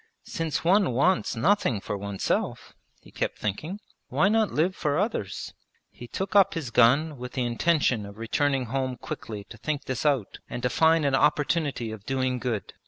'Since 0.23 0.63
one 0.63 0.93
wants 0.93 1.35
nothing 1.35 1.79
for 1.79 1.95
oneself,' 1.95 2.73
he 3.01 3.11
kept 3.11 3.37
thinking, 3.37 3.79
'why 4.09 4.29
not 4.29 4.51
live 4.51 4.75
for 4.75 4.97
others?' 4.97 5.53
He 5.91 6.07
took 6.07 6.35
up 6.35 6.55
his 6.55 6.71
gun 6.71 7.19
with 7.19 7.33
the 7.33 7.43
intention 7.45 8.03
of 8.07 8.17
returning 8.17 8.65
home 8.65 8.97
quickly 8.97 9.43
to 9.43 9.57
think 9.57 9.85
this 9.85 10.03
out 10.03 10.39
and 10.49 10.63
to 10.63 10.71
find 10.71 11.05
an 11.05 11.13
opportunity 11.13 11.91
of 11.91 12.03
doing 12.07 12.39
good. 12.39 12.73